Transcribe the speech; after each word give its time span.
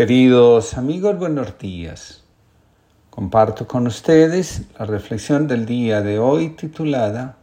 Queridos 0.00 0.78
amigos, 0.78 1.18
buenos 1.18 1.58
días. 1.58 2.22
Comparto 3.10 3.68
con 3.68 3.86
ustedes 3.86 4.62
la 4.78 4.86
reflexión 4.86 5.46
del 5.46 5.66
día 5.66 6.00
de 6.00 6.18
hoy 6.18 6.56
titulada 6.56 7.36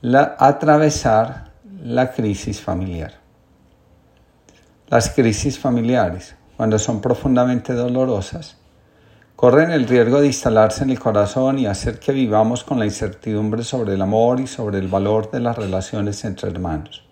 la, 0.00 0.34
Atravesar 0.40 1.52
la 1.84 2.10
crisis 2.10 2.60
familiar. 2.60 3.20
Las 4.88 5.10
crisis 5.10 5.56
familiares, 5.56 6.34
cuando 6.56 6.80
son 6.80 7.00
profundamente 7.00 7.74
dolorosas, 7.74 8.56
corren 9.36 9.70
el 9.70 9.86
riesgo 9.86 10.20
de 10.20 10.26
instalarse 10.26 10.82
en 10.82 10.90
el 10.90 10.98
corazón 10.98 11.60
y 11.60 11.66
hacer 11.66 12.00
que 12.00 12.10
vivamos 12.10 12.64
con 12.64 12.80
la 12.80 12.86
incertidumbre 12.86 13.62
sobre 13.62 13.94
el 13.94 14.02
amor 14.02 14.40
y 14.40 14.48
sobre 14.48 14.80
el 14.80 14.88
valor 14.88 15.30
de 15.30 15.38
las 15.38 15.56
relaciones 15.56 16.24
entre 16.24 16.50
hermanos. 16.50 17.07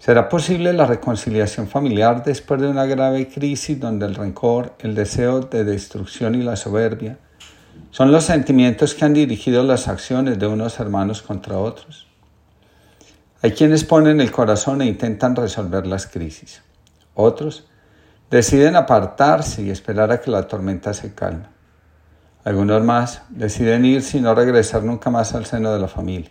¿Será 0.00 0.30
posible 0.30 0.72
la 0.72 0.86
reconciliación 0.86 1.68
familiar 1.68 2.24
después 2.24 2.58
de 2.58 2.68
una 2.68 2.86
grave 2.86 3.28
crisis 3.28 3.78
donde 3.78 4.06
el 4.06 4.14
rencor, 4.14 4.72
el 4.78 4.94
deseo 4.94 5.40
de 5.40 5.62
destrucción 5.62 6.34
y 6.34 6.42
la 6.42 6.56
soberbia 6.56 7.18
son 7.90 8.10
los 8.10 8.24
sentimientos 8.24 8.94
que 8.94 9.04
han 9.04 9.12
dirigido 9.12 9.62
las 9.62 9.88
acciones 9.88 10.38
de 10.38 10.46
unos 10.46 10.80
hermanos 10.80 11.20
contra 11.20 11.58
otros? 11.58 12.06
Hay 13.42 13.52
quienes 13.52 13.84
ponen 13.84 14.22
el 14.22 14.30
corazón 14.30 14.80
e 14.80 14.86
intentan 14.86 15.36
resolver 15.36 15.86
las 15.86 16.06
crisis. 16.06 16.62
Otros 17.12 17.68
deciden 18.30 18.76
apartarse 18.76 19.60
y 19.60 19.68
esperar 19.68 20.10
a 20.12 20.22
que 20.22 20.30
la 20.30 20.48
tormenta 20.48 20.94
se 20.94 21.14
calme. 21.14 21.44
Algunos 22.42 22.82
más 22.82 23.20
deciden 23.28 23.84
ir 23.84 24.02
y 24.14 24.20
no 24.20 24.34
regresar 24.34 24.82
nunca 24.82 25.10
más 25.10 25.34
al 25.34 25.44
seno 25.44 25.70
de 25.74 25.78
la 25.78 25.88
familia. 25.88 26.30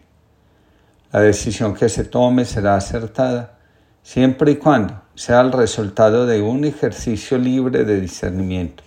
La 1.11 1.19
decisión 1.19 1.75
que 1.75 1.87
se 1.87 2.03
tome 2.03 2.45
será 2.45 2.75
acertada 2.75 3.58
siempre 4.03 4.51
y 4.51 4.55
cuando 4.55 5.01
sea 5.15 5.41
el 5.41 5.51
resultado 5.51 6.25
de 6.25 6.41
un 6.41 6.63
ejercicio 6.63 7.37
libre 7.37 7.83
de 7.83 7.99
discernimiento. 7.99 8.83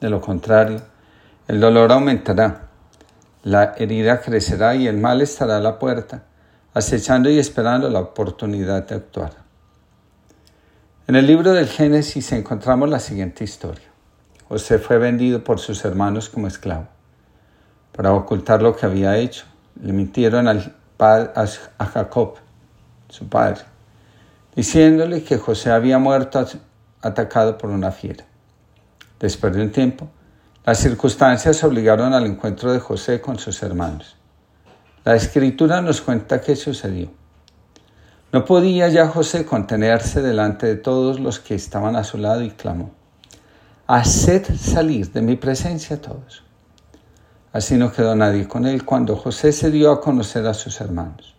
De 0.00 0.10
lo 0.10 0.20
contrario, 0.20 0.82
el 1.48 1.60
dolor 1.60 1.92
aumentará, 1.92 2.68
la 3.42 3.74
herida 3.78 4.20
crecerá 4.20 4.74
y 4.74 4.86
el 4.86 4.98
mal 4.98 5.22
estará 5.22 5.56
a 5.56 5.60
la 5.60 5.78
puerta, 5.78 6.24
acechando 6.74 7.30
y 7.30 7.38
esperando 7.38 7.88
la 7.88 8.00
oportunidad 8.00 8.86
de 8.86 8.96
actuar. 8.96 9.32
En 11.06 11.16
el 11.16 11.26
libro 11.26 11.52
del 11.52 11.68
Génesis 11.68 12.32
encontramos 12.32 12.88
la 12.88 12.98
siguiente 12.98 13.44
historia. 13.44 13.88
José 14.48 14.78
fue 14.78 14.98
vendido 14.98 15.42
por 15.42 15.58
sus 15.58 15.84
hermanos 15.84 16.28
como 16.28 16.48
esclavo. 16.48 16.88
Para 17.92 18.12
ocultar 18.12 18.62
lo 18.62 18.76
que 18.76 18.86
había 18.86 19.16
hecho, 19.16 19.46
le 19.80 19.92
mintieron 19.92 20.48
al, 20.48 20.74
a 20.98 21.86
Jacob, 21.86 22.34
su 23.08 23.28
padre 23.28 23.73
diciéndole 24.54 25.22
que 25.24 25.38
José 25.38 25.70
había 25.70 25.98
muerto 25.98 26.46
atacado 27.02 27.58
por 27.58 27.70
una 27.70 27.90
fiera. 27.90 28.24
Después 29.18 29.54
de 29.54 29.62
un 29.62 29.72
tiempo, 29.72 30.08
las 30.64 30.78
circunstancias 30.78 31.62
obligaron 31.64 32.14
al 32.14 32.26
encuentro 32.26 32.72
de 32.72 32.78
José 32.78 33.20
con 33.20 33.38
sus 33.38 33.62
hermanos. 33.62 34.16
La 35.04 35.14
escritura 35.14 35.82
nos 35.82 36.00
cuenta 36.00 36.40
qué 36.40 36.56
sucedió. 36.56 37.10
No 38.32 38.44
podía 38.44 38.88
ya 38.88 39.06
José 39.08 39.44
contenerse 39.44 40.22
delante 40.22 40.66
de 40.66 40.76
todos 40.76 41.20
los 41.20 41.38
que 41.38 41.54
estaban 41.54 41.94
a 41.96 42.04
su 42.04 42.18
lado 42.18 42.42
y 42.42 42.50
clamó, 42.50 42.90
Haced 43.86 44.56
salir 44.56 45.12
de 45.12 45.20
mi 45.20 45.36
presencia 45.36 46.00
todos. 46.00 46.42
Así 47.52 47.76
no 47.76 47.92
quedó 47.92 48.16
nadie 48.16 48.48
con 48.48 48.66
él 48.66 48.84
cuando 48.84 49.14
José 49.14 49.52
se 49.52 49.70
dio 49.70 49.92
a 49.92 50.00
conocer 50.00 50.46
a 50.46 50.54
sus 50.54 50.80
hermanos. 50.80 51.33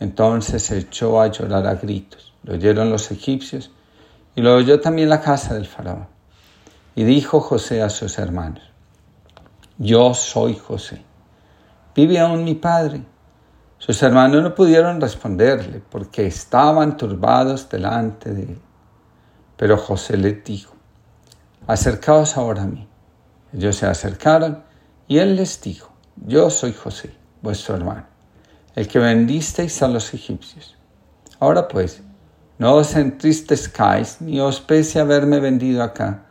Entonces 0.00 0.62
se 0.62 0.78
echó 0.78 1.20
a 1.20 1.26
llorar 1.26 1.66
a 1.66 1.74
gritos. 1.74 2.32
Lo 2.42 2.54
oyeron 2.54 2.90
los 2.90 3.10
egipcios 3.10 3.70
y 4.34 4.40
lo 4.40 4.56
oyó 4.56 4.80
también 4.80 5.10
la 5.10 5.20
casa 5.20 5.54
del 5.54 5.66
faraón. 5.66 6.08
Y 6.94 7.04
dijo 7.04 7.40
José 7.40 7.82
a 7.82 7.90
sus 7.90 8.18
hermanos, 8.18 8.62
yo 9.76 10.14
soy 10.14 10.56
José. 10.56 11.02
¿Vive 11.94 12.18
aún 12.18 12.44
mi 12.44 12.54
padre? 12.54 13.04
Sus 13.78 14.02
hermanos 14.02 14.42
no 14.42 14.54
pudieron 14.54 15.00
responderle 15.00 15.82
porque 15.90 16.26
estaban 16.26 16.96
turbados 16.96 17.68
delante 17.68 18.32
de 18.32 18.42
él. 18.42 18.60
Pero 19.56 19.76
José 19.76 20.16
les 20.16 20.42
dijo, 20.42 20.74
acercaos 21.66 22.38
ahora 22.38 22.62
a 22.62 22.66
mí. 22.66 22.88
Ellos 23.52 23.76
se 23.76 23.86
acercaron 23.86 24.62
y 25.08 25.18
él 25.18 25.36
les 25.36 25.60
dijo, 25.60 25.92
yo 26.16 26.48
soy 26.48 26.72
José, 26.72 27.14
vuestro 27.42 27.76
hermano 27.76 28.09
el 28.80 28.88
que 28.88 28.98
vendisteis 28.98 29.82
a 29.82 29.88
los 29.88 30.14
egipcios. 30.14 30.74
Ahora 31.38 31.68
pues, 31.68 32.02
no 32.56 32.76
os 32.76 32.96
entristezcáis 32.96 34.22
ni 34.22 34.40
os 34.40 34.58
pese 34.62 34.98
haberme 34.98 35.38
vendido 35.38 35.82
acá, 35.82 36.22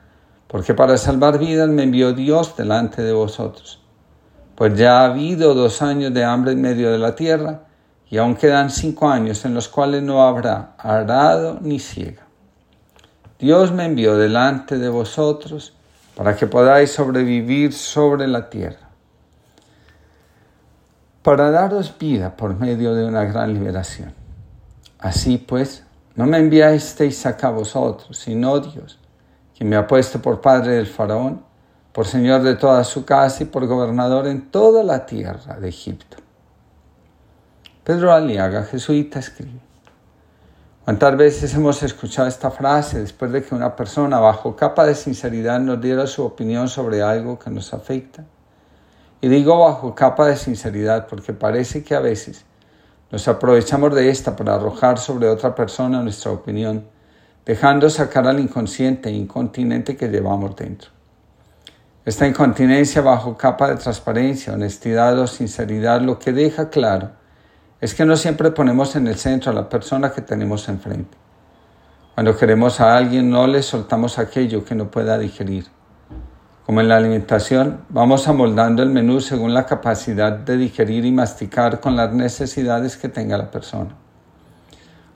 porque 0.47 0.73
para 0.73 0.97
salvar 0.97 1.37
vidas 1.37 1.69
me 1.69 1.83
envió 1.83 2.11
Dios 2.13 2.57
delante 2.57 3.03
de 3.03 3.13
vosotros. 3.13 3.83
Pues 4.55 4.75
ya 4.79 5.01
ha 5.01 5.05
habido 5.05 5.53
dos 5.53 5.83
años 5.83 6.11
de 6.11 6.23
hambre 6.23 6.53
en 6.53 6.61
medio 6.61 6.91
de 6.91 6.97
la 6.97 7.13
tierra, 7.13 7.65
y 8.09 8.17
aún 8.17 8.33
quedan 8.35 8.71
cinco 8.71 9.07
años 9.07 9.45
en 9.45 9.53
los 9.53 9.67
cuales 9.67 10.01
no 10.01 10.23
habrá 10.23 10.73
arado 10.79 11.59
ni 11.61 11.77
ciega. 11.77 12.25
Dios 13.37 13.71
me 13.71 13.85
envió 13.85 14.17
delante 14.17 14.79
de 14.79 14.89
vosotros 14.89 15.75
para 16.15 16.35
que 16.35 16.47
podáis 16.47 16.89
sobrevivir 16.89 17.73
sobre 17.73 18.27
la 18.27 18.49
tierra 18.49 18.88
para 21.29 21.51
daros 21.51 21.95
vida 21.95 22.35
por 22.35 22.59
medio 22.59 22.95
de 22.95 23.05
una 23.05 23.23
gran 23.23 23.53
liberación. 23.53 24.15
Así 24.97 25.37
pues, 25.37 25.83
no 26.15 26.25
me 26.25 26.39
enviasteis 26.39 27.23
acá 27.27 27.51
vosotros, 27.51 28.17
sino 28.17 28.59
Dios, 28.59 28.97
quien 29.55 29.69
me 29.69 29.75
ha 29.75 29.85
puesto 29.85 30.19
por 30.19 30.41
padre 30.41 30.71
del 30.71 30.87
faraón, 30.87 31.43
por 31.91 32.07
señor 32.07 32.41
de 32.41 32.55
toda 32.55 32.83
su 32.83 33.05
casa 33.05 33.43
y 33.43 33.45
por 33.45 33.67
gobernador 33.67 34.25
en 34.25 34.49
toda 34.49 34.83
la 34.83 35.05
tierra 35.05 35.59
de 35.59 35.69
Egipto. 35.69 36.17
Pedro 37.83 38.11
Aliaga, 38.11 38.63
jesuita, 38.63 39.19
escribe. 39.19 39.59
¿Cuántas 40.83 41.15
veces 41.15 41.53
hemos 41.53 41.83
escuchado 41.83 42.27
esta 42.27 42.49
frase 42.49 43.01
después 43.01 43.31
de 43.31 43.43
que 43.43 43.53
una 43.53 43.75
persona 43.75 44.19
bajo 44.19 44.55
capa 44.55 44.83
de 44.83 44.95
sinceridad 44.95 45.59
nos 45.59 45.79
diera 45.79 46.07
su 46.07 46.25
opinión 46.25 46.67
sobre 46.67 47.03
algo 47.03 47.37
que 47.37 47.51
nos 47.51 47.71
afecta? 47.71 48.25
Y 49.21 49.27
digo 49.27 49.59
bajo 49.59 49.95
capa 49.95 50.27
de 50.27 50.37
sinceridad 50.37 51.07
porque 51.07 51.33
parece 51.33 51.83
que 51.83 51.93
a 51.93 51.99
veces 51.99 52.45
nos 53.11 53.27
aprovechamos 53.27 53.93
de 53.93 54.09
esta 54.09 54.35
para 54.35 54.55
arrojar 54.55 54.97
sobre 54.97 55.27
otra 55.27 55.55
persona 55.55 56.01
nuestra 56.01 56.31
opinión, 56.31 56.85
dejando 57.45 57.89
sacar 57.89 58.27
al 58.27 58.39
inconsciente 58.39 59.09
e 59.09 59.13
incontinente 59.13 59.97
que 59.97 60.07
llevamos 60.07 60.55
dentro. 60.55 60.91
Esta 62.05 62.27
incontinencia 62.27 63.01
bajo 63.01 63.35
capa 63.35 63.69
de 63.69 63.75
transparencia, 63.75 64.53
honestidad 64.53 65.19
o 65.19 65.27
sinceridad 65.27 66.01
lo 66.01 66.17
que 66.17 66.31
deja 66.31 66.69
claro 66.69 67.11
es 67.81 67.93
que 67.93 68.05
no 68.05 68.15
siempre 68.15 68.51
ponemos 68.51 68.95
en 68.95 69.07
el 69.07 69.15
centro 69.15 69.51
a 69.51 69.55
la 69.55 69.67
persona 69.67 70.11
que 70.11 70.21
tenemos 70.21 70.69
enfrente. 70.69 71.17
Cuando 72.13 72.37
queremos 72.37 72.79
a 72.79 72.95
alguien 72.95 73.29
no 73.29 73.47
le 73.47 73.63
soltamos 73.63 74.17
aquello 74.17 74.63
que 74.63 74.75
no 74.75 74.89
pueda 74.89 75.17
digerir 75.17 75.65
como 76.69 76.81
en 76.81 76.87
la 76.87 76.97
alimentación, 76.97 77.81
vamos 77.89 78.27
amoldando 78.27 78.83
el 78.83 78.91
menú 78.91 79.21
según 79.21 79.55
la 79.55 79.65
capacidad 79.65 80.33
de 80.33 80.55
digerir 80.55 81.03
y 81.03 81.11
masticar 81.11 81.79
con 81.79 81.95
las 81.95 82.13
necesidades 82.13 82.95
que 82.95 83.09
tenga 83.09 83.39
la 83.39 83.49
persona. 83.49 83.95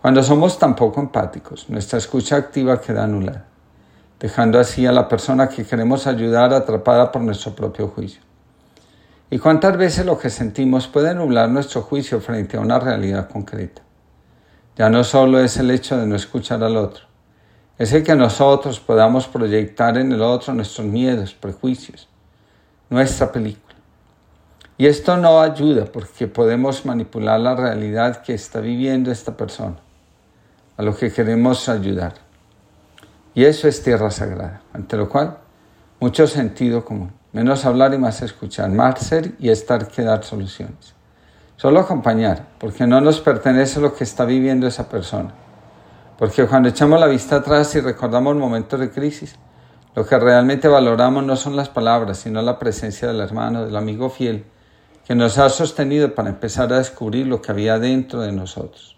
Cuando 0.02 0.24
somos 0.24 0.58
tan 0.58 0.76
poco 0.76 1.00
empáticos, 1.00 1.70
nuestra 1.70 2.00
escucha 2.00 2.38
activa 2.38 2.82
queda 2.82 3.04
anulada, 3.04 3.46
dejando 4.20 4.60
así 4.60 4.88
a 4.88 4.92
la 4.92 5.08
persona 5.08 5.48
que 5.48 5.64
queremos 5.64 6.08
ayudar 6.08 6.52
atrapada 6.56 7.12
por 7.12 7.22
nuestro 7.22 7.54
propio 7.54 7.88
juicio. 7.90 8.24
¿Y 9.30 9.38
cuántas 9.38 9.78
veces 9.78 10.08
lo 10.08 10.18
que 10.18 10.32
sentimos 10.32 10.88
puede 10.88 11.14
nublar 11.14 11.50
nuestro 11.50 11.84
juicio 11.84 12.20
frente 12.20 12.58
a 12.58 12.62
una 12.62 12.80
realidad 12.80 13.30
concreta? 13.30 13.84
Ya 14.76 14.90
no 14.90 15.04
solo 15.04 15.40
es 15.40 15.56
el 15.58 15.70
hecho 15.70 15.98
de 15.98 16.08
no 16.08 16.16
escuchar 16.16 16.64
al 16.64 16.78
otro, 16.78 17.06
es 17.84 17.92
el 17.92 18.02
que 18.02 18.16
nosotros 18.16 18.80
podamos 18.80 19.28
proyectar 19.28 19.98
en 19.98 20.14
el 20.14 20.22
otro 20.22 20.54
nuestros 20.54 20.88
miedos, 20.88 21.34
prejuicios, 21.34 22.08
nuestra 22.90 23.30
película. 23.30 23.76
Y 24.78 24.86
esto 24.86 25.18
no 25.18 25.42
ayuda 25.42 25.84
porque 25.84 26.28
podemos 26.28 26.86
manipular 26.86 27.42
la 27.42 27.58
realidad 27.58 28.22
que 28.22 28.34
está 28.36 28.62
viviendo 28.62 29.12
esta 29.12 29.36
persona, 29.36 29.76
a 30.78 30.82
lo 30.82 30.96
que 30.96 31.12
queremos 31.12 31.68
ayudar. 31.68 32.14
Y 33.36 33.44
eso 33.44 33.68
es 33.68 33.84
tierra 33.84 34.12
sagrada, 34.12 34.62
ante 34.72 34.96
lo 34.96 35.10
cual 35.10 35.40
mucho 36.00 36.26
sentido 36.26 36.86
común, 36.86 37.12
menos 37.34 37.66
hablar 37.66 37.94
y 37.94 37.98
más 37.98 38.22
escuchar, 38.22 38.70
más 38.70 39.02
ser 39.02 39.34
y 39.40 39.50
estar 39.50 39.90
que 39.90 40.04
dar 40.04 40.24
soluciones. 40.24 40.96
Solo 41.58 41.82
acompañar, 41.82 42.48
porque 42.60 42.88
no 42.88 43.02
nos 43.02 43.20
pertenece 43.20 43.82
lo 43.82 43.94
que 43.94 44.06
está 44.06 44.24
viviendo 44.24 44.68
esa 44.68 44.88
persona 44.88 45.34
porque 46.18 46.46
cuando 46.46 46.70
echamos 46.70 47.00
la 47.00 47.08
vista 47.08 47.38
atrás 47.38 47.74
y 47.76 47.82
recordamos 47.82 48.36
momentos 48.36 48.80
de 48.80 48.92
crisis, 48.92 49.36
lo 49.96 50.06
que 50.06 50.18
realmente 50.18 50.68
valoramos 50.68 51.24
no 51.24 51.36
son 51.36 51.56
las 51.56 51.70
palabras, 51.70 52.18
sino 52.18 52.42
la 52.42 52.58
presencia 52.58 53.08
del 53.08 53.20
hermano, 53.20 53.66
del 53.66 53.76
amigo 53.76 54.10
fiel, 54.10 54.46
que 55.06 55.16
nos 55.16 55.38
ha 55.38 55.50
sostenido 55.50 56.16
para 56.16 56.30
empezar 56.30 56.72
a 56.74 56.78
descubrir 56.78 57.28
lo 57.28 57.42
que 57.42 57.52
había 57.52 57.78
dentro 57.78 58.22
de 58.22 58.32
nosotros. 58.32 58.98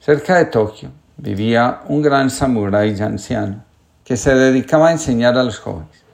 Cerca 0.00 0.36
de 0.36 0.46
Tokio, 0.46 0.90
vivía 1.16 1.80
un 1.88 2.02
gran 2.02 2.30
samurái 2.30 3.00
anciano 3.00 3.64
que 4.04 4.16
se 4.16 4.34
dedicaba 4.34 4.88
a 4.88 4.92
enseñar 4.92 5.36
a 5.36 5.42
los 5.42 5.58
jóvenes. 5.58 6.04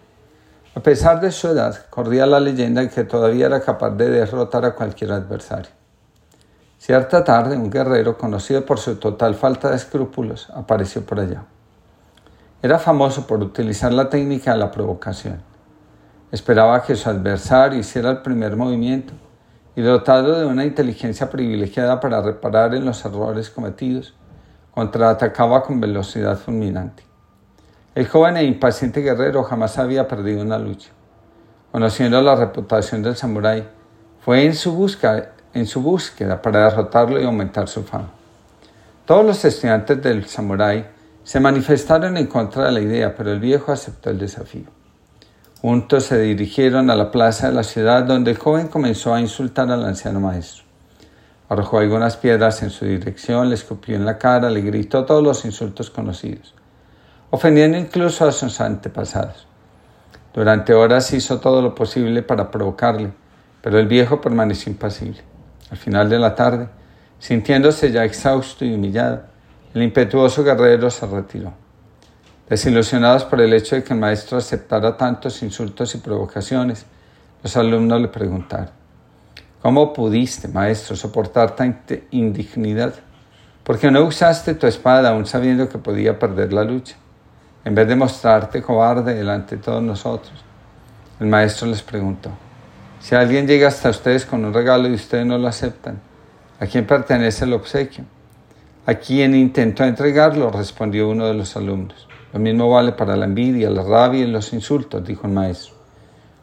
A 0.75 0.81
pesar 0.81 1.21
de 1.21 1.31
su 1.31 1.49
edad, 1.49 1.87
corría 1.91 2.25
la 2.25 2.41
leyenda 2.41 2.81
de 2.81 2.89
que 2.89 3.05
todavía 3.05 3.47
era 3.47 3.61
capaz 3.61 3.91
de 3.91 4.09
derrotar 4.09 4.65
a 4.65 4.75
cualquier 4.75 5.13
adversario. 5.13 5.82
Cierta 6.85 7.23
tarde, 7.23 7.57
un 7.57 7.71
guerrero, 7.71 8.19
conocido 8.19 8.67
por 8.67 8.81
su 8.81 8.97
total 8.97 9.37
falta 9.37 9.71
de 9.71 9.77
escrúpulos, 9.77 10.51
apareció 10.51 11.07
por 11.07 11.21
allá. 11.21 11.45
Era 12.61 12.81
famoso 12.81 13.25
por 13.25 13.41
utilizar 13.41 13.93
la 13.93 14.11
técnica 14.11 14.51
de 14.51 14.59
la 14.59 14.73
provocación. 14.73 15.41
Esperaba 16.33 16.83
que 16.83 16.97
su 16.97 17.09
adversario 17.09 17.79
hiciera 17.79 18.11
el 18.11 18.23
primer 18.23 18.57
movimiento 18.57 19.13
y 19.77 19.83
dotado 19.83 20.41
de 20.41 20.45
una 20.45 20.65
inteligencia 20.65 21.31
privilegiada 21.31 22.01
para 22.01 22.21
reparar 22.21 22.75
en 22.75 22.85
los 22.85 23.05
errores 23.05 23.49
cometidos, 23.49 24.17
contraatacaba 24.75 25.63
con 25.63 25.79
velocidad 25.79 26.37
fulminante. 26.37 27.05
El 27.95 28.09
joven 28.09 28.39
e 28.39 28.43
impaciente 28.43 29.03
guerrero 29.03 29.45
jamás 29.45 29.79
había 29.79 30.09
perdido 30.09 30.43
una 30.43 30.59
lucha. 30.59 30.91
Conociendo 31.71 32.21
la 32.21 32.35
reputación 32.35 33.05
del 33.05 33.15
samurái, 33.15 33.69
fue 34.19 34.45
en 34.45 34.57
su, 34.57 34.75
busca, 34.75 35.29
en 35.55 35.67
su 35.67 35.83
búsqueda 35.83 36.41
para 36.41 36.65
derrotarlo 36.65 37.21
y 37.21 37.25
aumentar 37.25 37.69
su 37.69 37.83
fama. 37.83 38.11
Todos 39.05 39.25
los 39.25 39.45
estudiantes 39.45 40.03
del 40.03 40.27
samurái 40.27 40.87
se 41.25 41.41
manifestaron 41.41 42.17
en 42.17 42.27
contra 42.27 42.67
de 42.67 42.73
la 42.73 42.81
idea, 42.81 43.15
pero 43.15 43.33
el 43.33 43.41
viejo 43.41 43.73
aceptó 43.73 44.11
el 44.11 44.19
desafío. 44.19 44.67
Juntos 45.61 46.05
se 46.05 46.19
dirigieron 46.19 46.91
a 46.91 46.97
la 46.97 47.11
plaza 47.11 47.49
de 47.49 47.55
la 47.55 47.63
ciudad 47.63 48.05
donde 48.05 48.33
el 48.33 48.39
joven 48.39 48.69
comenzó 48.69 49.15
a 49.15 49.21
insultar 49.21 49.71
al 49.71 49.85
anciano 49.85 50.21
maestro. 50.21 50.65
Arrojó 51.49 51.79
algunas 51.79 52.17
piedras 52.17 52.63
en 52.63 52.71
su 52.71 52.85
dirección, 52.85 53.49
le 53.49 53.55
escupió 53.55 53.95
en 53.95 54.05
la 54.05 54.19
cara, 54.19 54.51
le 54.51 54.63
gritó 54.63 55.05
todos 55.05 55.23
los 55.23 55.45
insultos 55.45 55.91
conocidos 55.91 56.55
ofendiendo 57.33 57.79
incluso 57.79 58.27
a 58.27 58.33
sus 58.33 58.61
antepasados. 58.61 59.47
Durante 60.35 60.75
horas 60.75 61.15
hizo 61.15 61.41
todo 61.41 61.63
lo 61.63 61.75
posible 61.75 62.23
para 62.23 62.51
provocarle, 62.51 63.11
pero 63.63 63.79
el 63.79 63.87
viejo 63.87 64.21
permaneció 64.21 64.71
impasible. 64.71 65.23
Al 65.73 65.77
final 65.77 66.09
de 66.09 66.21
la 66.21 66.37
tarde, 66.37 66.69
sintiéndose 67.19 67.91
ya 67.91 68.05
exhausto 68.05 68.65
y 68.65 68.73
humillado, 68.73 69.23
el 69.75 69.83
impetuoso 69.83 70.45
guerrero 70.45 70.89
se 70.89 71.05
retiró. 71.07 71.53
Desilusionados 72.49 73.25
por 73.25 73.41
el 73.41 73.53
hecho 73.53 73.75
de 73.75 73.83
que 73.83 73.93
el 73.93 73.99
maestro 73.99 74.39
aceptara 74.39 74.97
tantos 74.97 75.43
insultos 75.43 75.93
y 75.97 75.99
provocaciones, 75.99 76.87
los 77.43 77.57
alumnos 77.57 78.01
le 78.01 78.09
preguntaron, 78.09 78.71
¿Cómo 79.61 79.93
pudiste, 79.93 80.47
maestro, 80.47 80.95
soportar 80.95 81.57
tanta 81.57 81.97
indignidad? 82.13 82.95
¿Por 83.65 83.81
qué 83.81 83.91
no 83.91 84.05
usaste 84.05 84.55
tu 84.55 84.69
espada 84.69 85.11
aún 85.11 85.27
sabiendo 85.27 85.69
que 85.69 85.79
podía 85.79 86.19
perder 86.19 86.53
la 86.53 86.63
lucha? 86.63 86.95
en 87.65 87.75
vez 87.75 87.87
de 87.87 87.97
mostrarte 87.97 88.63
cobarde 88.63 89.15
delante 89.15 89.57
de 89.57 89.63
todos 89.63 89.83
nosotros. 89.83 90.33
El 91.21 91.27
maestro 91.29 91.69
les 91.69 91.83
preguntó, 91.83 92.31
si 93.03 93.15
alguien 93.15 93.47
llega 93.47 93.69
hasta 93.69 93.91
ustedes 93.91 94.25
con 94.25 94.45
un 94.45 94.55
regalo 94.55 94.89
y 94.89 94.95
ustedes 94.95 95.27
no 95.27 95.37
lo 95.37 95.49
aceptan, 95.49 96.01
¿a 96.59 96.67
quién 96.67 96.87
pertenece 96.87 97.45
el 97.45 97.53
obsequio? 97.53 98.05
¿A 98.87 98.95
quién 98.95 99.35
intentó 99.35 99.85
entregarlo? 99.85 100.51
respondió 100.51 101.09
uno 101.11 101.27
de 101.27 101.35
los 101.35 101.55
alumnos. 101.57 102.09
Lo 102.33 102.41
mismo 102.41 102.71
vale 102.71 102.93
para 102.93 103.15
la 103.15 103.27
envidia, 103.27 103.69
la 103.69 103.83
rabia 103.83 104.25
y 104.25 104.27
los 104.27 104.55
insultos, 104.55 105.05
dijo 105.05 105.27
el 105.27 105.35
maestro. 105.35 105.75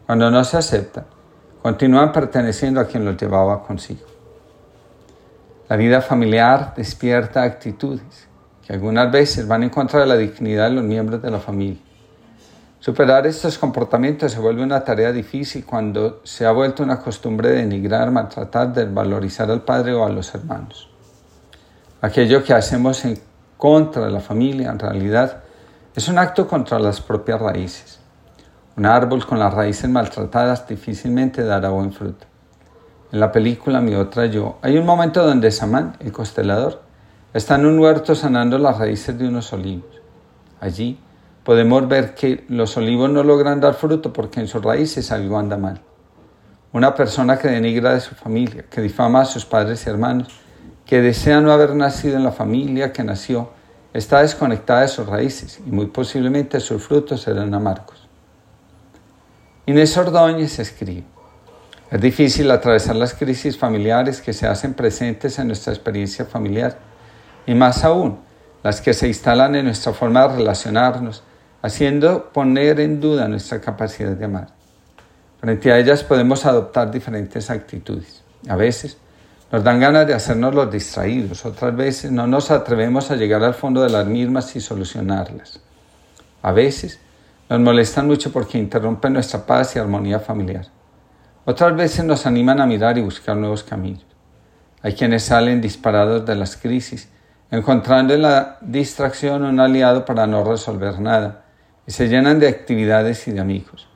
Cuando 0.05 0.29
no 0.29 0.43
se 0.43 0.57
aceptan, 0.57 1.05
continúan 1.63 2.11
perteneciendo 2.11 2.79
a 2.79 2.85
quien 2.85 3.03
los 3.03 3.17
llevaba 3.17 3.63
consigo. 3.63 4.05
La 5.67 5.77
vida 5.77 6.01
familiar 6.01 6.73
despierta 6.75 7.41
actitudes 7.41 8.29
algunas 8.69 9.11
veces 9.11 9.47
van 9.47 9.63
en 9.63 9.69
contra 9.69 9.99
de 10.01 10.05
la 10.05 10.15
dignidad 10.15 10.69
de 10.69 10.75
los 10.75 10.83
miembros 10.83 11.21
de 11.21 11.31
la 11.31 11.39
familia. 11.39 11.81
Superar 12.79 13.27
estos 13.27 13.57
comportamientos 13.57 14.31
se 14.31 14.39
vuelve 14.39 14.63
una 14.63 14.83
tarea 14.83 15.11
difícil 15.11 15.65
cuando 15.65 16.21
se 16.23 16.45
ha 16.45 16.51
vuelto 16.51 16.81
una 16.81 17.01
costumbre 17.01 17.49
de 17.49 17.55
denigrar, 17.57 18.09
maltratar, 18.09 18.73
desvalorizar 18.73 19.51
al 19.51 19.63
padre 19.63 19.93
o 19.93 20.05
a 20.05 20.09
los 20.09 20.33
hermanos. 20.33 20.89
Aquello 22.01 22.41
que 22.43 22.53
hacemos 22.53 23.03
en 23.03 23.19
contra 23.57 24.05
de 24.05 24.11
la 24.11 24.21
familia, 24.21 24.71
en 24.71 24.79
realidad, 24.79 25.43
es 25.93 26.07
un 26.07 26.17
acto 26.17 26.47
contra 26.47 26.79
las 26.79 27.01
propias 27.01 27.41
raíces. 27.41 27.99
Un 28.77 28.85
árbol 28.85 29.25
con 29.25 29.39
las 29.39 29.53
raíces 29.53 29.89
maltratadas 29.89 30.65
difícilmente 30.65 31.43
dará 31.43 31.69
buen 31.69 31.91
fruto. 31.91 32.25
En 33.11 33.19
la 33.19 33.31
película 33.31 33.81
Mi 33.81 33.95
otra 33.95 34.27
yo, 34.27 34.57
hay 34.61 34.77
un 34.77 34.85
momento 34.85 35.25
donde 35.25 35.51
Samán, 35.51 35.97
el 35.99 36.13
constelador, 36.13 36.81
Está 37.31 37.55
en 37.55 37.67
un 37.67 37.77
huerto 37.77 38.15
sanando 38.15 38.57
las 38.57 38.79
raíces 38.79 39.15
de 39.19 39.27
unos 39.27 39.53
olivos. 39.53 40.01
Allí 40.59 40.97
podemos 41.49 41.87
ver 41.87 42.13
que 42.13 42.45
los 42.47 42.77
olivos 42.77 43.09
no 43.09 43.23
logran 43.23 43.59
dar 43.59 43.73
fruto 43.73 44.13
porque 44.13 44.39
en 44.39 44.47
sus 44.47 44.63
raíces 44.63 45.11
algo 45.11 45.39
anda 45.39 45.57
mal. 45.57 45.81
Una 46.73 46.93
persona 46.93 47.39
que 47.39 47.47
denigra 47.47 47.95
de 47.95 48.01
su 48.01 48.13
familia, 48.13 48.65
que 48.69 48.81
difama 48.81 49.21
a 49.21 49.25
sus 49.25 49.45
padres 49.45 49.83
y 49.83 49.89
hermanos, 49.89 50.27
que 50.85 51.01
desea 51.01 51.41
no 51.41 51.51
haber 51.51 51.73
nacido 51.73 52.17
en 52.17 52.23
la 52.23 52.31
familia 52.31 52.93
que 52.93 53.03
nació, 53.03 53.49
está 53.95 54.21
desconectada 54.21 54.81
de 54.81 54.89
sus 54.89 55.07
raíces 55.07 55.59
y 55.65 55.71
muy 55.71 55.87
posiblemente 55.87 56.59
sus 56.59 56.83
frutos 56.83 57.21
serán 57.21 57.51
amargos. 57.51 58.07
Inés 59.65 59.97
Ordóñez 59.97 60.59
escribe, 60.59 61.03
es 61.89 61.99
difícil 61.99 62.51
atravesar 62.51 62.95
las 62.95 63.15
crisis 63.15 63.57
familiares 63.57 64.21
que 64.21 64.33
se 64.33 64.45
hacen 64.45 64.75
presentes 64.75 65.39
en 65.39 65.47
nuestra 65.47 65.73
experiencia 65.73 66.25
familiar 66.25 66.77
y 67.47 67.55
más 67.55 67.83
aún 67.83 68.19
las 68.61 68.81
que 68.81 68.93
se 68.93 69.07
instalan 69.07 69.55
en 69.55 69.65
nuestra 69.65 69.93
forma 69.93 70.27
de 70.27 70.35
relacionarnos, 70.35 71.23
haciendo 71.61 72.31
poner 72.31 72.79
en 72.79 72.99
duda 72.99 73.27
nuestra 73.27 73.59
capacidad 73.59 74.11
de 74.11 74.25
amar. 74.25 74.47
Frente 75.39 75.71
a 75.71 75.79
ellas 75.79 76.03
podemos 76.03 76.45
adoptar 76.45 76.91
diferentes 76.91 77.49
actitudes. 77.49 78.23
A 78.47 78.55
veces 78.55 78.97
nos 79.51 79.63
dan 79.63 79.79
ganas 79.79 80.05
de 80.05 80.13
hacernos 80.13 80.53
los 80.53 80.71
distraídos, 80.71 81.45
otras 81.45 81.75
veces 81.75 82.11
no 82.11 82.27
nos 82.27 82.51
atrevemos 82.51 83.09
a 83.09 83.15
llegar 83.15 83.43
al 83.43 83.53
fondo 83.53 83.81
de 83.81 83.89
las 83.89 84.05
mismas 84.05 84.55
y 84.55 84.61
solucionarlas. 84.61 85.59
A 86.41 86.51
veces 86.51 86.99
nos 87.49 87.59
molestan 87.59 88.07
mucho 88.07 88.31
porque 88.31 88.57
interrumpen 88.57 89.13
nuestra 89.13 89.45
paz 89.45 89.75
y 89.75 89.79
armonía 89.79 90.19
familiar. 90.19 90.67
Otras 91.45 91.75
veces 91.75 92.05
nos 92.05 92.25
animan 92.25 92.61
a 92.61 92.67
mirar 92.67 92.97
y 92.97 93.01
buscar 93.01 93.35
nuevos 93.35 93.63
caminos. 93.63 94.05
Hay 94.81 94.93
quienes 94.93 95.23
salen 95.23 95.61
disparados 95.61 96.25
de 96.25 96.35
las 96.35 96.55
crisis 96.55 97.09
encontrando 97.51 98.13
en 98.13 98.21
la 98.21 98.57
distracción 98.61 99.43
un 99.43 99.59
aliado 99.59 100.05
para 100.05 100.27
no 100.27 100.43
resolver 100.43 100.99
nada, 100.99 101.45
y 101.89 101.91
se 101.91 102.07
llenan 102.07 102.37
de 102.37 102.47
actividades 102.47 103.27
y 103.27 103.31
de 103.31 103.39
amigos. 103.39 103.87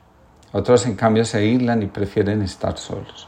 Otros, 0.51 0.87
en 0.87 0.95
cambio, 0.95 1.25
se 1.25 1.37
aíslan 1.37 1.83
y 1.83 1.85
prefieren 1.85 2.41
estar 2.41 2.75
solos. 2.79 3.27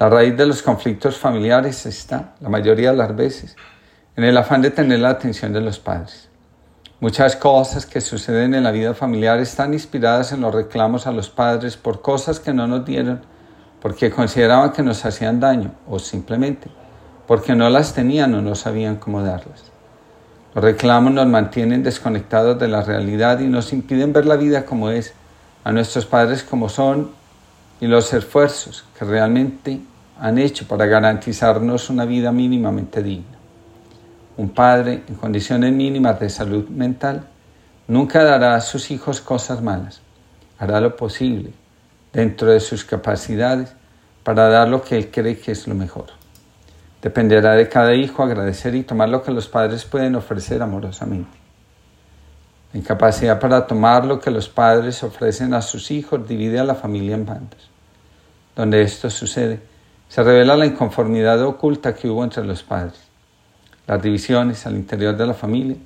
La 0.00 0.08
raíz 0.08 0.36
de 0.36 0.44
los 0.46 0.62
conflictos 0.62 1.16
familiares 1.16 1.86
está, 1.86 2.34
la 2.40 2.48
mayoría 2.48 2.90
de 2.90 2.96
las 2.96 3.14
veces, 3.14 3.54
en 4.16 4.24
el 4.24 4.36
afán 4.36 4.62
de 4.62 4.72
tener 4.72 4.98
la 4.98 5.10
atención 5.10 5.52
de 5.52 5.60
los 5.60 5.78
padres. 5.78 6.28
Muchas 6.98 7.36
cosas 7.36 7.86
que 7.86 8.00
suceden 8.00 8.52
en 8.52 8.64
la 8.64 8.72
vida 8.72 8.94
familiar 8.94 9.38
están 9.38 9.74
inspiradas 9.74 10.32
en 10.32 10.40
los 10.40 10.52
reclamos 10.52 11.06
a 11.06 11.12
los 11.12 11.30
padres 11.30 11.76
por 11.76 12.02
cosas 12.02 12.40
que 12.40 12.52
no 12.52 12.66
nos 12.66 12.84
dieron, 12.84 13.22
porque 13.80 14.10
consideraban 14.10 14.72
que 14.72 14.82
nos 14.82 15.04
hacían 15.04 15.38
daño 15.38 15.70
o 15.86 16.00
simplemente 16.00 16.68
porque 17.28 17.54
no 17.54 17.70
las 17.70 17.94
tenían 17.94 18.34
o 18.34 18.42
no 18.42 18.56
sabían 18.56 18.96
cómo 18.96 19.22
darlas. 19.22 19.73
Los 20.54 20.62
reclamos 20.62 21.12
nos 21.12 21.26
mantienen 21.26 21.82
desconectados 21.82 22.58
de 22.60 22.68
la 22.68 22.82
realidad 22.82 23.40
y 23.40 23.48
nos 23.48 23.72
impiden 23.72 24.12
ver 24.12 24.24
la 24.24 24.36
vida 24.36 24.64
como 24.64 24.90
es, 24.90 25.12
a 25.64 25.72
nuestros 25.72 26.06
padres 26.06 26.44
como 26.44 26.68
son 26.68 27.10
y 27.80 27.88
los 27.88 28.12
esfuerzos 28.12 28.84
que 28.96 29.04
realmente 29.04 29.80
han 30.20 30.38
hecho 30.38 30.68
para 30.68 30.86
garantizarnos 30.86 31.90
una 31.90 32.04
vida 32.04 32.30
mínimamente 32.30 33.02
digna. 33.02 33.36
Un 34.36 34.50
padre 34.50 35.02
en 35.08 35.16
condiciones 35.16 35.72
mínimas 35.72 36.20
de 36.20 36.30
salud 36.30 36.68
mental 36.68 37.26
nunca 37.88 38.22
dará 38.22 38.54
a 38.54 38.60
sus 38.60 38.92
hijos 38.92 39.20
cosas 39.20 39.60
malas, 39.60 40.02
hará 40.58 40.80
lo 40.80 40.96
posible 40.96 41.50
dentro 42.12 42.52
de 42.52 42.60
sus 42.60 42.84
capacidades 42.84 43.72
para 44.22 44.48
dar 44.48 44.68
lo 44.68 44.82
que 44.82 44.96
él 44.96 45.10
cree 45.10 45.38
que 45.38 45.50
es 45.50 45.66
lo 45.66 45.74
mejor. 45.74 46.23
Dependerá 47.04 47.52
de 47.52 47.68
cada 47.68 47.94
hijo 47.94 48.22
agradecer 48.22 48.74
y 48.74 48.82
tomar 48.82 49.10
lo 49.10 49.22
que 49.22 49.30
los 49.30 49.46
padres 49.46 49.84
pueden 49.84 50.14
ofrecer 50.14 50.62
amorosamente. 50.62 51.36
La 52.72 52.80
incapacidad 52.80 53.38
para 53.38 53.66
tomar 53.66 54.06
lo 54.06 54.18
que 54.18 54.30
los 54.30 54.48
padres 54.48 55.02
ofrecen 55.02 55.52
a 55.52 55.60
sus 55.60 55.90
hijos 55.90 56.26
divide 56.26 56.58
a 56.58 56.64
la 56.64 56.74
familia 56.74 57.14
en 57.14 57.26
bandas. 57.26 57.60
Donde 58.56 58.80
esto 58.80 59.10
sucede, 59.10 59.60
se 60.08 60.22
revela 60.22 60.56
la 60.56 60.64
inconformidad 60.64 61.42
oculta 61.42 61.94
que 61.94 62.08
hubo 62.08 62.24
entre 62.24 62.42
los 62.42 62.62
padres. 62.62 62.98
Las 63.86 64.00
divisiones 64.00 64.64
al 64.64 64.74
interior 64.74 65.14
de 65.14 65.26
la 65.26 65.34
familia 65.34 65.76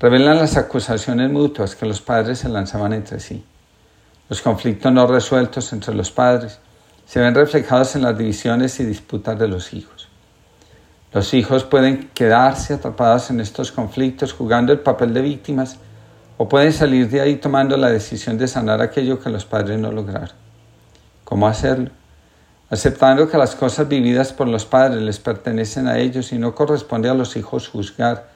revelan 0.00 0.38
las 0.38 0.56
acusaciones 0.56 1.30
mutuas 1.30 1.76
que 1.76 1.86
los 1.86 2.00
padres 2.00 2.40
se 2.40 2.48
lanzaban 2.48 2.92
entre 2.92 3.20
sí. 3.20 3.44
Los 4.28 4.42
conflictos 4.42 4.92
no 4.92 5.06
resueltos 5.06 5.72
entre 5.72 5.94
los 5.94 6.10
padres 6.10 6.58
se 7.06 7.20
ven 7.20 7.36
reflejados 7.36 7.94
en 7.94 8.02
las 8.02 8.18
divisiones 8.18 8.80
y 8.80 8.84
disputas 8.84 9.38
de 9.38 9.46
los 9.46 9.72
hijos. 9.72 10.05
Los 11.16 11.32
hijos 11.32 11.64
pueden 11.64 12.10
quedarse 12.12 12.74
atrapados 12.74 13.30
en 13.30 13.40
estos 13.40 13.72
conflictos 13.72 14.34
jugando 14.34 14.70
el 14.74 14.80
papel 14.80 15.14
de 15.14 15.22
víctimas 15.22 15.78
o 16.36 16.46
pueden 16.46 16.74
salir 16.74 17.08
de 17.08 17.22
ahí 17.22 17.36
tomando 17.36 17.78
la 17.78 17.88
decisión 17.88 18.36
de 18.36 18.46
sanar 18.46 18.82
aquello 18.82 19.18
que 19.18 19.30
los 19.30 19.46
padres 19.46 19.78
no 19.78 19.90
lograron. 19.90 20.36
¿Cómo 21.24 21.48
hacerlo? 21.48 21.88
Aceptando 22.68 23.30
que 23.30 23.38
las 23.38 23.54
cosas 23.54 23.88
vividas 23.88 24.34
por 24.34 24.46
los 24.46 24.66
padres 24.66 25.00
les 25.00 25.18
pertenecen 25.18 25.88
a 25.88 25.96
ellos 25.96 26.32
y 26.32 26.38
no 26.38 26.54
corresponde 26.54 27.08
a 27.08 27.14
los 27.14 27.34
hijos 27.38 27.66
juzgar, 27.66 28.28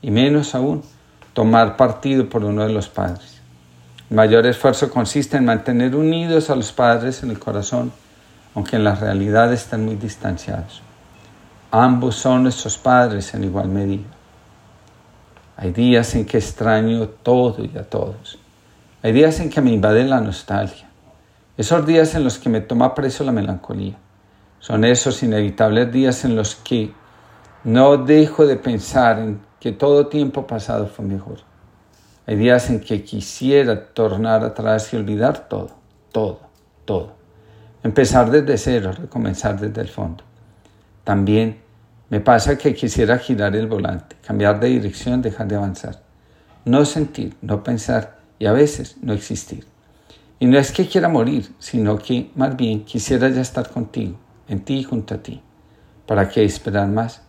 y 0.00 0.12
menos 0.12 0.54
aún 0.54 0.84
tomar 1.32 1.76
partido 1.76 2.28
por 2.28 2.44
uno 2.44 2.62
de 2.62 2.72
los 2.72 2.88
padres. 2.88 3.40
El 4.10 4.16
mayor 4.16 4.46
esfuerzo 4.46 4.90
consiste 4.90 5.38
en 5.38 5.44
mantener 5.44 5.96
unidos 5.96 6.50
a 6.50 6.54
los 6.54 6.70
padres 6.70 7.24
en 7.24 7.32
el 7.32 7.40
corazón, 7.40 7.90
aunque 8.54 8.76
en 8.76 8.84
la 8.84 8.94
realidad 8.94 9.52
estén 9.52 9.84
muy 9.84 9.96
distanciados. 9.96 10.82
Ambos 11.70 12.16
son 12.16 12.44
nuestros 12.44 12.78
padres 12.78 13.34
en 13.34 13.44
igual 13.44 13.68
medida. 13.68 14.08
Hay 15.56 15.70
días 15.70 16.14
en 16.14 16.24
que 16.24 16.38
extraño 16.38 17.08
todo 17.08 17.62
y 17.62 17.76
a 17.76 17.82
todos. 17.82 18.38
Hay 19.02 19.12
días 19.12 19.38
en 19.40 19.50
que 19.50 19.60
me 19.60 19.72
invade 19.72 20.04
la 20.04 20.22
nostalgia. 20.22 20.88
Esos 21.58 21.84
días 21.84 22.14
en 22.14 22.24
los 22.24 22.38
que 22.38 22.48
me 22.48 22.62
toma 22.62 22.94
preso 22.94 23.22
la 23.22 23.32
melancolía. 23.32 23.96
Son 24.60 24.82
esos 24.84 25.22
inevitables 25.22 25.92
días 25.92 26.24
en 26.24 26.36
los 26.36 26.54
que 26.56 26.94
no 27.64 27.98
dejo 27.98 28.46
de 28.46 28.56
pensar 28.56 29.18
en 29.18 29.40
que 29.60 29.72
todo 29.72 30.06
tiempo 30.06 30.46
pasado 30.46 30.86
fue 30.86 31.04
mejor. 31.04 31.38
Hay 32.26 32.36
días 32.36 32.70
en 32.70 32.80
que 32.80 33.04
quisiera 33.04 33.88
tornar 33.88 34.42
atrás 34.42 34.94
y 34.94 34.96
olvidar 34.96 35.48
todo, 35.48 35.70
todo, 36.12 36.40
todo. 36.86 37.12
Empezar 37.82 38.30
desde 38.30 38.56
cero, 38.56 38.92
recomenzar 38.92 39.60
desde 39.60 39.82
el 39.82 39.88
fondo. 39.88 40.27
También 41.08 41.56
me 42.10 42.20
pasa 42.20 42.58
que 42.58 42.74
quisiera 42.74 43.16
girar 43.16 43.56
el 43.56 43.66
volante, 43.66 44.14
cambiar 44.20 44.60
de 44.60 44.68
dirección, 44.68 45.22
dejar 45.22 45.48
de 45.48 45.56
avanzar. 45.56 46.02
No 46.66 46.84
sentir, 46.84 47.34
no 47.40 47.64
pensar 47.64 48.18
y 48.38 48.44
a 48.44 48.52
veces 48.52 48.98
no 49.00 49.14
existir. 49.14 49.64
Y 50.38 50.44
no 50.44 50.58
es 50.58 50.70
que 50.70 50.86
quiera 50.86 51.08
morir, 51.08 51.48
sino 51.58 51.96
que 51.96 52.30
más 52.34 52.54
bien 52.58 52.84
quisiera 52.84 53.30
ya 53.30 53.40
estar 53.40 53.70
contigo, 53.70 54.18
en 54.48 54.60
ti 54.60 54.80
y 54.80 54.84
junto 54.84 55.14
a 55.14 55.22
ti. 55.22 55.40
¿Para 56.06 56.28
qué 56.28 56.44
esperar 56.44 56.88
más? 56.88 57.22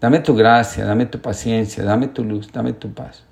Dame 0.00 0.20
tu 0.20 0.34
gracia, 0.34 0.86
dame 0.86 1.04
tu 1.04 1.18
paciencia, 1.20 1.84
dame 1.84 2.08
tu 2.08 2.24
luz, 2.24 2.50
dame 2.50 2.72
tu 2.72 2.94
paz. 2.94 3.24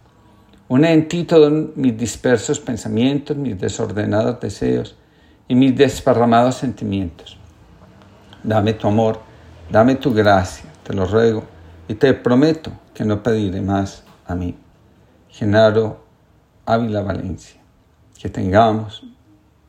Une 0.69 0.93
en 0.93 1.09
ti 1.09 1.25
todos 1.25 1.75
mis 1.75 1.97
dispersos 1.97 2.61
pensamientos, 2.61 3.35
mis 3.35 3.59
desordenados 3.59 4.41
deseos 4.41 4.95
y 5.49 5.55
mis 5.55 5.75
desparramados 5.75 6.57
sentimientos. 6.57 7.39
Dame 8.45 8.75
tu 8.75 8.89
amor, 8.89 9.25
dame 9.71 9.97
tu 9.97 10.13
gracia, 10.13 10.67
te 10.85 10.93
lo 10.93 11.07
ruego, 11.07 11.45
y 11.89 11.95
te 11.95 12.15
prometo 12.15 12.73
que 12.95 13.05
no 13.05 13.23
pediré 13.23 13.61
más 13.61 14.03
a 14.27 14.35
mí. 14.35 14.57
Genaro 15.29 16.05
Ávila 16.65 17.03
Valencia. 17.03 17.61
Que 18.19 18.29
tengamos 18.29 19.05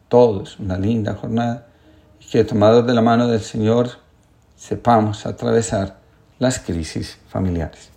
todos 0.08 0.60
una 0.60 0.78
linda 0.78 1.14
jornada 1.14 1.68
y 2.20 2.26
que 2.26 2.44
tomados 2.44 2.88
de 2.88 2.94
la 2.94 3.02
mano 3.02 3.28
del 3.28 3.42
Señor 3.42 3.90
sepamos 4.56 5.26
atravesar 5.26 5.98
las 6.40 6.60
crisis 6.60 7.20
familiares. 7.28 7.97